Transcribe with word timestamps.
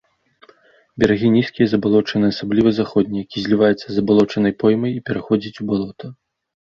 Берагі 1.01 1.27
нізкія, 1.35 1.67
забалочаныя, 1.73 2.31
асабліва 2.35 2.69
заходні, 2.79 3.17
які 3.25 3.37
зліваецца 3.43 3.85
з 3.87 3.93
забалочанай 3.99 4.53
поймай 4.65 4.91
і 5.01 5.05
пераходзіць 5.11 5.59
у 5.63 5.71
балота. 5.75 6.07